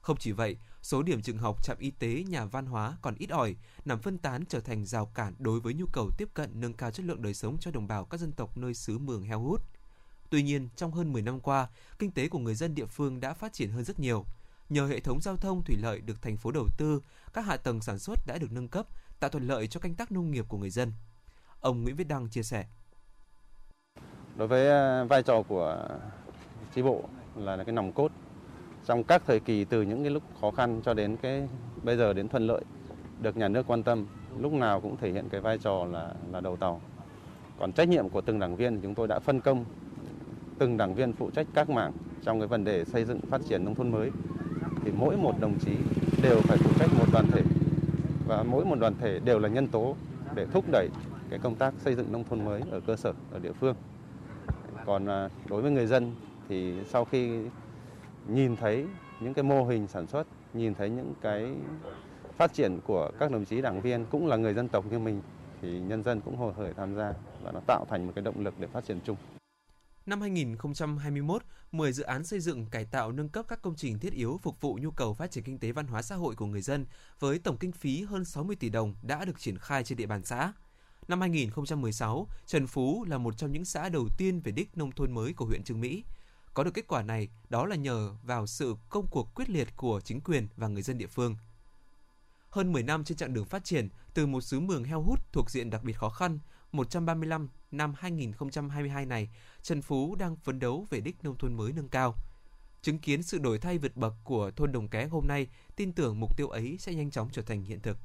[0.00, 3.30] Không chỉ vậy, số điểm trường học, trạm y tế, nhà văn hóa còn ít
[3.30, 6.74] ỏi, nằm phân tán trở thành rào cản đối với nhu cầu tiếp cận nâng
[6.74, 9.40] cao chất lượng đời sống cho đồng bào các dân tộc nơi xứ Mường heo
[9.40, 9.62] hút.
[10.30, 13.34] Tuy nhiên, trong hơn 10 năm qua, kinh tế của người dân địa phương đã
[13.34, 14.24] phát triển hơn rất nhiều.
[14.68, 17.02] Nhờ hệ thống giao thông thủy lợi được thành phố đầu tư,
[17.32, 18.86] các hạ tầng sản xuất đã được nâng cấp,
[19.20, 20.92] tạo thuận lợi cho canh tác nông nghiệp của người dân.
[21.60, 22.66] Ông Nguyễn Viết Đăng chia sẻ.
[24.36, 25.88] Đối với à, vai trò của
[26.74, 27.04] chi bộ
[27.36, 28.12] là cái nòng cốt
[28.86, 31.48] trong các thời kỳ từ những cái lúc khó khăn cho đến cái
[31.82, 32.64] bây giờ đến thuận lợi
[33.20, 34.06] được nhà nước quan tâm
[34.38, 36.80] lúc nào cũng thể hiện cái vai trò là là đầu tàu
[37.58, 39.64] còn trách nhiệm của từng đảng viên chúng tôi đã phân công
[40.58, 41.92] từng đảng viên phụ trách các mảng
[42.24, 44.10] trong cái vấn đề xây dựng phát triển nông thôn mới
[44.86, 45.72] thì mỗi một đồng chí
[46.22, 47.42] đều phải phụ trách một đoàn thể
[48.26, 49.96] và mỗi một đoàn thể đều là nhân tố
[50.34, 50.88] để thúc đẩy
[51.30, 53.74] cái công tác xây dựng nông thôn mới ở cơ sở ở địa phương
[54.86, 56.14] còn à, đối với người dân
[56.48, 57.40] thì sau khi
[58.28, 58.86] nhìn thấy
[59.20, 61.54] những cái mô hình sản xuất, nhìn thấy những cái
[62.36, 65.20] phát triển của các đồng chí đảng viên cũng là người dân tộc như mình
[65.62, 68.44] thì nhân dân cũng hồ hởi tham gia và nó tạo thành một cái động
[68.44, 69.16] lực để phát triển chung.
[70.06, 71.42] Năm 2021,
[71.72, 74.60] 10 dự án xây dựng, cải tạo, nâng cấp các công trình thiết yếu phục
[74.60, 76.86] vụ nhu cầu phát triển kinh tế văn hóa xã hội của người dân
[77.20, 80.24] với tổng kinh phí hơn 60 tỷ đồng đã được triển khai trên địa bàn
[80.24, 80.52] xã.
[81.08, 85.12] Năm 2016, Trần Phú là một trong những xã đầu tiên về đích nông thôn
[85.12, 86.04] mới của huyện Trương Mỹ.
[86.54, 90.00] Có được kết quả này đó là nhờ vào sự công cuộc quyết liệt của
[90.00, 91.36] chính quyền và người dân địa phương.
[92.50, 95.50] Hơn 10 năm trên chặng đường phát triển từ một xứ mường heo hút thuộc
[95.50, 96.38] diện đặc biệt khó khăn,
[96.72, 99.28] 135 năm 2022 này,
[99.62, 102.14] Trần Phú đang phấn đấu về đích nông thôn mới nâng cao.
[102.82, 106.20] Chứng kiến sự đổi thay vượt bậc của thôn Đồng Ké hôm nay, tin tưởng
[106.20, 107.98] mục tiêu ấy sẽ nhanh chóng trở thành hiện thực.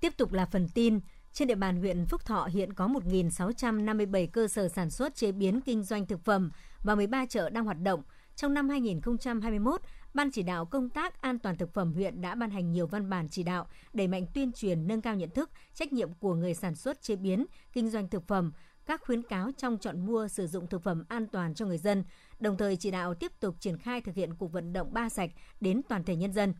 [0.00, 1.00] Tiếp tục là phần tin,
[1.32, 5.60] trên địa bàn huyện Phúc Thọ hiện có 1.657 cơ sở sản xuất chế biến
[5.60, 6.50] kinh doanh thực phẩm
[6.84, 8.02] và 13 chợ đang hoạt động.
[8.36, 9.80] Trong năm 2021,
[10.14, 13.10] Ban chỉ đạo công tác an toàn thực phẩm huyện đã ban hành nhiều văn
[13.10, 16.54] bản chỉ đạo đẩy mạnh tuyên truyền nâng cao nhận thức, trách nhiệm của người
[16.54, 18.52] sản xuất chế biến, kinh doanh thực phẩm,
[18.86, 22.04] các khuyến cáo trong chọn mua sử dụng thực phẩm an toàn cho người dân,
[22.40, 25.30] đồng thời chỉ đạo tiếp tục triển khai thực hiện cuộc vận động ba sạch
[25.60, 26.54] đến toàn thể nhân dân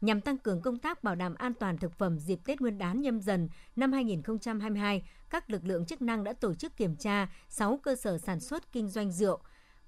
[0.00, 3.00] nhằm tăng cường công tác bảo đảm an toàn thực phẩm dịp Tết Nguyên đán
[3.00, 7.80] nhâm dần năm 2022, các lực lượng chức năng đã tổ chức kiểm tra 6
[7.82, 9.40] cơ sở sản xuất kinh doanh rượu.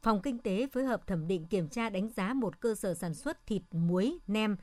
[0.03, 3.15] Phòng Kinh tế phối hợp thẩm định kiểm tra đánh giá một cơ sở sản
[3.15, 4.57] xuất thịt muối, nem.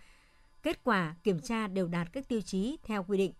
[0.63, 3.33] Kết quả kiểm tra đều đạt các tiêu chí theo quy định.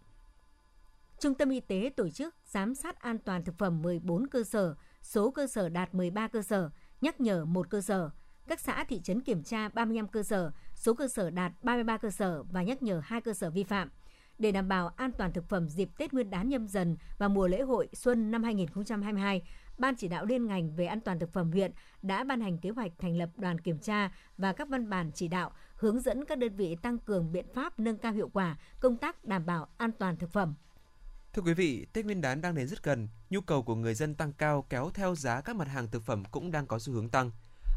[1.20, 4.76] Trung tâm Y tế tổ chức giám sát an toàn thực phẩm 14 cơ sở,
[5.02, 6.70] số cơ sở đạt 13 cơ sở,
[7.02, 8.10] nhắc nhở một cơ sở.
[8.48, 12.10] Các xã thị trấn kiểm tra 35 cơ sở, số cơ sở đạt 33 cơ
[12.10, 13.90] sở và nhắc nhở hai cơ sở vi phạm.
[14.40, 17.48] Để đảm bảo an toàn thực phẩm dịp Tết Nguyên đán nhâm dần và mùa
[17.48, 19.42] lễ hội xuân năm 2022,
[19.80, 21.72] Ban chỉ đạo liên ngành về an toàn thực phẩm huyện
[22.02, 25.28] đã ban hành kế hoạch thành lập đoàn kiểm tra và các văn bản chỉ
[25.28, 28.98] đạo hướng dẫn các đơn vị tăng cường biện pháp nâng cao hiệu quả công
[28.98, 30.54] tác đảm bảo an toàn thực phẩm.
[31.34, 34.16] Thưa quý vị, Tết Nguyên đán đang đến rất gần, nhu cầu của người dân
[34.16, 37.10] tăng cao kéo theo giá các mặt hàng thực phẩm cũng đang có xu hướng
[37.10, 37.32] tăng.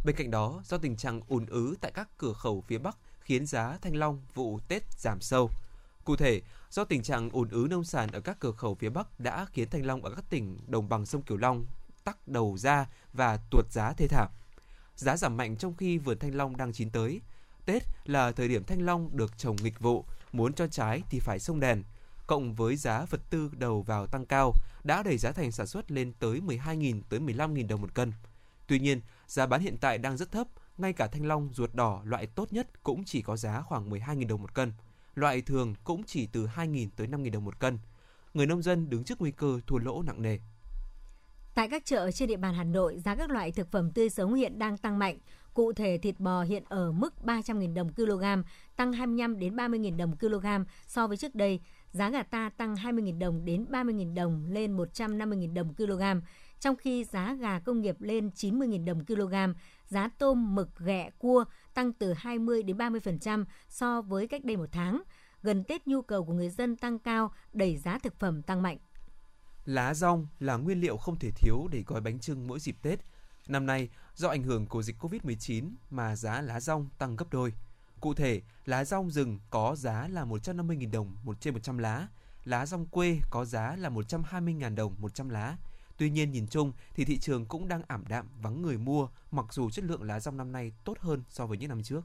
[0.05, 3.47] Bên cạnh đó, do tình trạng ùn ứ tại các cửa khẩu phía Bắc khiến
[3.47, 5.51] giá thanh long vụ Tết giảm sâu.
[6.05, 9.21] Cụ thể, Do tình trạng ùn ứ nông sản ở các cửa khẩu phía Bắc
[9.21, 11.67] đã khiến thanh long ở các tỉnh đồng bằng sông Cửu Long
[12.05, 14.29] tắc đầu ra và tuột giá thê thảm.
[14.97, 17.21] Giá giảm mạnh trong khi vườn thanh long đang chín tới.
[17.67, 21.39] Tết là thời điểm thanh long được trồng nghịch vụ, muốn cho trái thì phải
[21.39, 21.83] sông đèn.
[22.27, 24.53] Cộng với giá vật tư đầu vào tăng cao,
[24.85, 28.13] đã đẩy giá thành sản xuất lên tới 12.000 tới 15.000 đồng một cân.
[28.67, 30.47] Tuy nhiên, giá bán hiện tại đang rất thấp,
[30.79, 34.29] ngay cả thanh long ruột đỏ loại tốt nhất cũng chỉ có giá khoảng 12.000
[34.29, 34.73] đồng một cân.
[35.15, 37.79] Loại thường cũng chỉ từ 2.000 tới 5.000 đồng một cân.
[38.35, 40.39] Người nông dân đứng trước nguy cơ thua lỗ nặng nề.
[41.55, 44.35] Tại các chợ trên địa bàn Hà Nội, giá các loại thực phẩm tươi sống
[44.35, 45.19] hiện đang tăng mạnh.
[45.55, 48.25] Cụ thể, thịt bò hiện ở mức 300.000 đồng kg,
[48.77, 50.47] tăng 25 đến 30.000 đồng kg
[50.87, 51.61] so với trước đây.
[51.93, 56.03] Giá gà ta tăng 20.000 đồng đến 30.000 đồng lên 150.000 đồng kg,
[56.61, 59.35] trong khi giá gà công nghiệp lên 90.000 đồng kg,
[59.93, 64.69] giá tôm, mực, ghẹ, cua tăng từ 20 đến 30% so với cách đây một
[64.73, 65.03] tháng.
[65.43, 68.79] Gần Tết nhu cầu của người dân tăng cao, đẩy giá thực phẩm tăng mạnh.
[69.65, 73.01] Lá rong là nguyên liệu không thể thiếu để gói bánh trưng mỗi dịp Tết.
[73.49, 77.53] Năm nay, do ảnh hưởng của dịch Covid-19 mà giá lá rong tăng gấp đôi.
[78.01, 82.09] Cụ thể, lá rong rừng có giá là 150.000 đồng một trên 100 lá,
[82.45, 85.57] lá rong quê có giá là 120.000 đồng 100 lá.
[86.03, 89.47] Tuy nhiên nhìn chung thì thị trường cũng đang ảm đạm vắng người mua mặc
[89.51, 92.01] dù chất lượng lá rong năm nay tốt hơn so với những năm trước.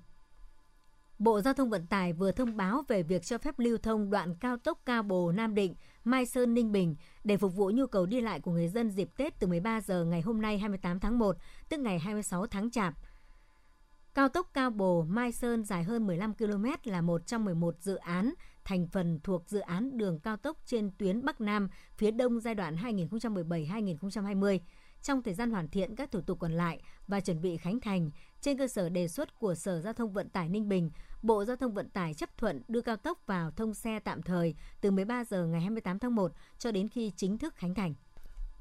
[1.19, 4.35] Bộ Giao thông Vận tải vừa thông báo về việc cho phép lưu thông đoạn
[4.35, 8.05] cao tốc Cao Bồ Nam Định, Mai Sơn Ninh Bình để phục vụ nhu cầu
[8.05, 11.19] đi lại của người dân dịp Tết từ 13 giờ ngày hôm nay 28 tháng
[11.19, 11.37] 1,
[11.69, 12.93] tức ngày 26 tháng Chạp.
[14.13, 17.95] Cao tốc Cao Bồ Mai Sơn dài hơn 15 km là một trong 11 dự
[17.95, 18.33] án
[18.67, 22.55] thành phần thuộc dự án đường cao tốc trên tuyến Bắc Nam phía Đông giai
[22.55, 24.59] đoạn 2017-2020.
[25.01, 28.11] Trong thời gian hoàn thiện các thủ tục còn lại và chuẩn bị khánh thành,
[28.41, 31.55] trên cơ sở đề xuất của Sở Giao thông Vận tải Ninh Bình, Bộ Giao
[31.55, 35.23] thông Vận tải chấp thuận đưa cao tốc vào thông xe tạm thời từ 13
[35.23, 37.93] giờ ngày 28 tháng 1 cho đến khi chính thức khánh thành.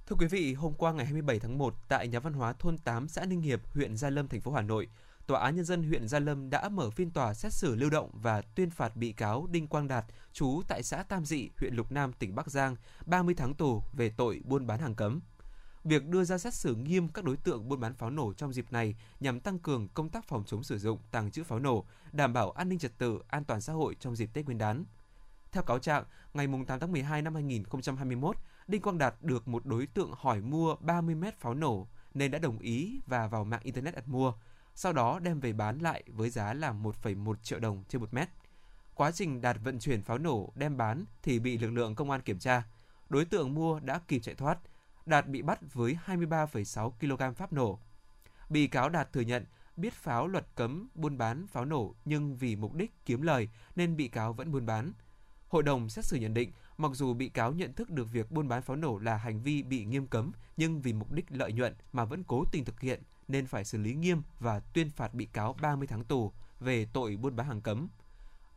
[0.07, 3.09] Thưa quý vị, hôm qua ngày 27 tháng 1 tại nhà văn hóa thôn 8
[3.09, 4.89] xã Ninh Hiệp, huyện Gia Lâm, thành phố Hà Nội,
[5.27, 8.11] Tòa án nhân dân huyện Gia Lâm đã mở phiên tòa xét xử lưu động
[8.13, 11.93] và tuyên phạt bị cáo Đinh Quang Đạt, chú tại xã Tam Dị, huyện Lục
[11.93, 15.21] Nam, tỉnh Bắc Giang, 30 tháng tù về tội buôn bán hàng cấm.
[15.85, 18.73] Việc đưa ra xét xử nghiêm các đối tượng buôn bán pháo nổ trong dịp
[18.73, 22.33] này nhằm tăng cường công tác phòng chống sử dụng, tàng trữ pháo nổ, đảm
[22.33, 24.85] bảo an ninh trật tự, an toàn xã hội trong dịp Tết Nguyên đán.
[25.53, 28.37] Theo cáo trạng, ngày 8 tháng 12 năm 2021,
[28.67, 32.39] Đinh Quang Đạt được một đối tượng hỏi mua 30 mét pháo nổ nên đã
[32.39, 34.33] đồng ý và vào mạng Internet đặt mua–
[34.79, 38.29] sau đó đem về bán lại với giá là 1,1 triệu đồng trên một mét.
[38.95, 42.21] Quá trình Đạt vận chuyển pháo nổ đem bán thì bị lực lượng công an
[42.21, 42.63] kiểm tra.
[43.09, 44.59] Đối tượng mua đã kịp chạy thoát.
[45.07, 47.79] Đạt bị bắt với 23,6 kg pháo nổ.
[48.49, 49.45] Bị cáo Đạt thừa nhận
[49.77, 53.97] biết pháo luật cấm buôn bán pháo nổ nhưng vì mục đích kiếm lời nên
[53.97, 54.93] bị cáo vẫn buôn bán.
[55.49, 58.49] Hội đồng xét xử nhận định, mặc dù bị cáo nhận thức được việc buôn
[58.49, 61.75] bán pháo nổ là hành vi bị nghiêm cấm, nhưng vì mục đích lợi nhuận
[61.93, 65.27] mà vẫn cố tình thực hiện nên phải xử lý nghiêm và tuyên phạt bị
[65.33, 67.89] cáo 30 tháng tù về tội buôn bán hàng cấm.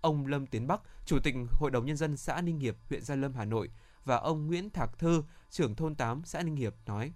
[0.02, 3.16] Ông Lâm Tiến Bắc, Chủ tịch Hội đồng Nhân dân xã Ninh Hiệp, huyện Gia
[3.16, 3.70] Lâm, Hà Nội
[4.06, 7.12] và ông Nguyễn Thạc Thư, trưởng thôn 8 xã Ninh Hiệp nói.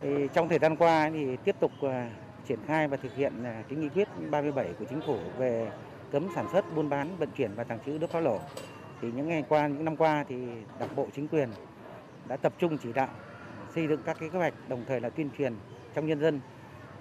[0.00, 2.10] Thì trong thời gian qua thì tiếp tục à,
[2.48, 5.72] triển khai và thực hiện à, cái nghị quyết 37 của chính phủ về
[6.12, 8.40] cấm sản xuất, buôn bán, vận chuyển và tàng trữ đốt pháo nổ.
[9.00, 10.36] Thì những ngày qua, những năm qua thì
[10.78, 11.48] Đảng bộ chính quyền
[12.28, 13.08] đã tập trung chỉ đạo
[13.74, 15.54] xây dựng các cái kế hoạch đồng thời là tuyên truyền
[15.94, 16.40] trong nhân dân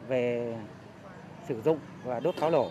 [0.08, 0.56] về
[1.48, 2.70] sử dụng và đốt pháo nổ.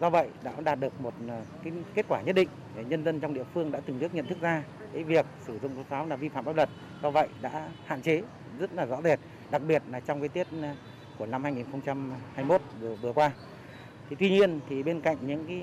[0.00, 3.20] Do vậy đã đạt được một ờ, cái kết quả nhất định để nhân dân
[3.20, 6.06] trong địa phương đã từng bước nhận thức ra cái việc sử dụng đốt pháo
[6.06, 6.68] là vi phạm pháp luật.
[7.02, 8.22] Do vậy đã hạn chế
[8.58, 9.18] rất là rõ rệt,
[9.50, 10.68] đặc biệt là trong cái tiết ờ,
[11.18, 13.30] của năm 2021 vừa, vừa qua.
[14.10, 15.62] Thì tuy nhiên thì bên cạnh những cái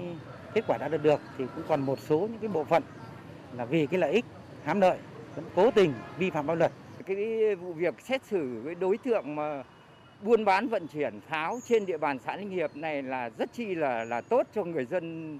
[0.54, 2.84] kết quả đã được được thì cũng còn một số những cái bộ phận
[3.54, 4.26] là vì cái lợi ích
[4.64, 4.98] hám lợi
[5.36, 6.72] vẫn cố tình vi phạm pháp luật.
[7.06, 9.64] Cái vụ việc xét xử với đối tượng mà
[10.24, 13.76] buôn bán vận chuyển pháo trên địa bàn xã Ninh Hiệp này là rất chi
[13.76, 15.40] là là tốt cho người dân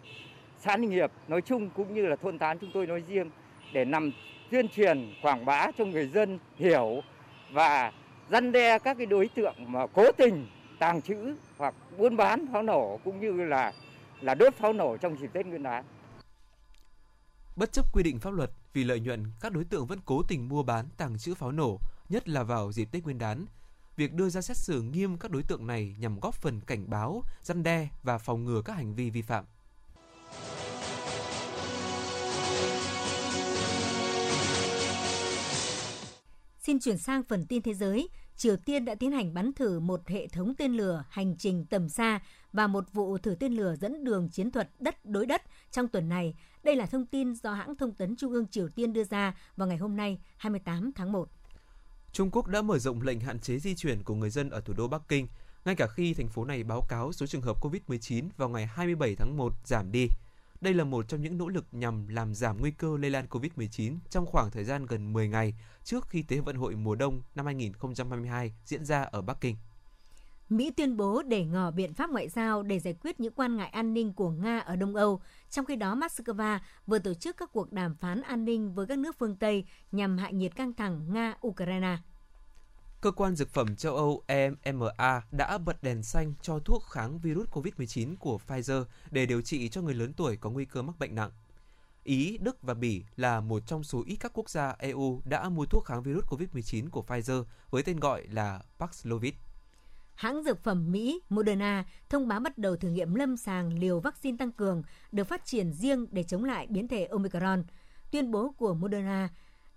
[0.60, 3.30] xã Ninh Hiệp nói chung cũng như là thôn tán chúng tôi nói riêng
[3.74, 4.12] để nằm
[4.52, 7.02] tuyên truyền quảng bá cho người dân hiểu
[7.52, 7.92] và
[8.32, 10.48] răn đe các cái đối tượng mà cố tình
[10.80, 13.74] tàng trữ hoặc buôn bán pháo nổ cũng như là
[14.22, 15.84] là đốt pháo nổ trong dịp Tết Nguyên đán.
[17.56, 20.50] Bất chấp quy định pháp luật, vì lợi nhuận, các đối tượng vẫn cố tình
[20.50, 23.46] mua bán, tàng trữ pháo nổ, nhất là vào dịp Tết Nguyên đán,
[23.96, 27.24] việc đưa ra xét xử nghiêm các đối tượng này nhằm góp phần cảnh báo,
[27.42, 29.46] răn đe và phòng ngừa các hành vi vi phạm.
[36.60, 38.10] Xin chuyển sang phần tin thế giới.
[38.36, 41.90] Triều Tiên đã tiến hành bắn thử một hệ thống tên lửa hành trình tầm
[41.90, 42.20] xa
[42.54, 46.10] và một vụ thử tên lửa dẫn đường chiến thuật đất đối đất trong tuần
[46.10, 46.36] này.
[46.64, 49.68] Đây là thông tin do hãng thông tấn Trung ương Triều Tiên đưa ra vào
[49.68, 51.30] ngày hôm nay 28 tháng 1.
[52.14, 54.74] Trung Quốc đã mở rộng lệnh hạn chế di chuyển của người dân ở thủ
[54.74, 55.28] đô Bắc Kinh,
[55.66, 59.16] ngay cả khi thành phố này báo cáo số trường hợp COVID-19 vào ngày 27
[59.16, 60.08] tháng 1 giảm đi.
[60.62, 63.98] Đây là một trong những nỗ lực nhằm làm giảm nguy cơ lây lan COVID-19
[64.10, 67.46] trong khoảng thời gian gần 10 ngày trước khi Thế vận hội mùa đông năm
[67.46, 69.56] 2022 diễn ra ở Bắc Kinh.
[70.52, 73.70] Mỹ tuyên bố để ngỏ biện pháp ngoại giao để giải quyết những quan ngại
[73.70, 77.50] an ninh của Nga ở Đông Âu, trong khi đó Moscow vừa tổ chức các
[77.54, 81.14] cuộc đàm phán an ninh với các nước phương Tây nhằm hạ nhiệt căng thẳng
[81.14, 81.98] Nga-Ukraine.
[83.02, 87.50] Cơ quan Dược phẩm châu Âu EMA đã bật đèn xanh cho thuốc kháng virus
[87.50, 91.16] COVID-19 của Pfizer để điều trị cho người lớn tuổi có nguy cơ mắc bệnh
[91.16, 91.32] nặng.
[92.04, 95.66] Ý, Đức và Bỉ là một trong số ít các quốc gia EU đã mua
[95.66, 99.34] thuốc kháng virus COVID-19 của Pfizer với tên gọi là Paxlovid.
[100.22, 104.38] Hãng dược phẩm Mỹ Moderna thông báo bắt đầu thử nghiệm lâm sàng liều vaccine
[104.38, 107.64] tăng cường được phát triển riêng để chống lại biến thể Omicron.
[108.12, 109.30] Tuyên bố của Moderna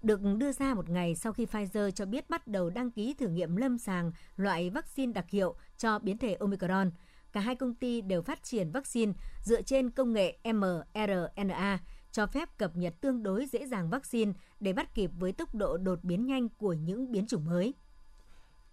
[0.03, 3.29] được đưa ra một ngày sau khi Pfizer cho biết bắt đầu đăng ký thử
[3.29, 6.91] nghiệm lâm sàng loại vaccine đặc hiệu cho biến thể Omicron.
[7.33, 11.79] Cả hai công ty đều phát triển vaccine dựa trên công nghệ mRNA,
[12.13, 15.77] cho phép cập nhật tương đối dễ dàng vaccine để bắt kịp với tốc độ
[15.77, 17.75] đột biến nhanh của những biến chủng mới.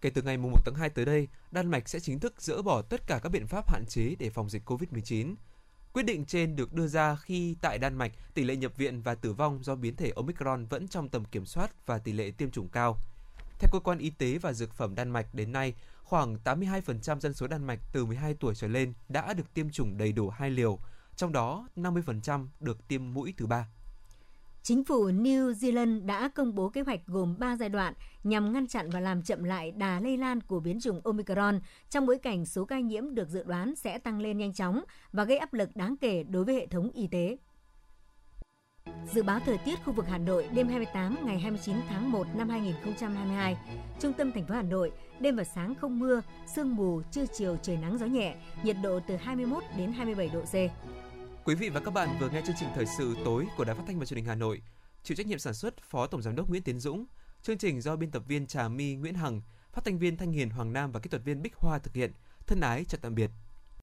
[0.01, 2.81] Kể từ ngày 1 tháng 2 tới đây, Đan Mạch sẽ chính thức dỡ bỏ
[2.81, 5.35] tất cả các biện pháp hạn chế để phòng dịch COVID-19.
[5.93, 9.15] Quyết định trên được đưa ra khi tại Đan Mạch, tỷ lệ nhập viện và
[9.15, 12.51] tử vong do biến thể Omicron vẫn trong tầm kiểm soát và tỷ lệ tiêm
[12.51, 12.97] chủng cao.
[13.59, 17.33] Theo cơ quan y tế và dược phẩm Đan Mạch đến nay, khoảng 82% dân
[17.33, 20.49] số Đan Mạch từ 12 tuổi trở lên đã được tiêm chủng đầy đủ hai
[20.49, 20.79] liều,
[21.15, 23.67] trong đó 50% được tiêm mũi thứ ba.
[24.63, 27.93] Chính phủ New Zealand đã công bố kế hoạch gồm 3 giai đoạn
[28.23, 32.05] nhằm ngăn chặn và làm chậm lại đà lây lan của biến chủng Omicron trong
[32.05, 35.37] bối cảnh số ca nhiễm được dự đoán sẽ tăng lên nhanh chóng và gây
[35.37, 37.37] áp lực đáng kể đối với hệ thống y tế.
[39.13, 42.49] Dự báo thời tiết khu vực Hà Nội đêm 28 ngày 29 tháng 1 năm
[42.49, 43.57] 2022.
[43.99, 46.21] Trung tâm thành phố Hà Nội, đêm và sáng không mưa,
[46.55, 50.41] sương mù, trưa chiều trời nắng gió nhẹ, nhiệt độ từ 21 đến 27 độ
[50.41, 50.55] C.
[51.45, 53.83] Quý vị và các bạn vừa nghe chương trình thời sự tối của Đài Phát
[53.87, 54.61] thanh và Truyền hình Hà Nội.
[55.03, 57.05] Chịu trách nhiệm sản xuất Phó Tổng giám đốc Nguyễn Tiến Dũng.
[57.41, 60.49] Chương trình do biên tập viên Trà My Nguyễn Hằng, phát thanh viên Thanh Hiền
[60.49, 62.11] Hoàng Nam và kỹ thuật viên Bích Hoa thực hiện.
[62.47, 63.31] Thân ái chào tạm biệt.